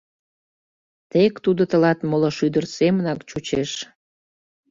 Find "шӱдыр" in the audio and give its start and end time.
2.37-2.65